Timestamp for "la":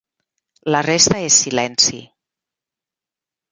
0.75-0.81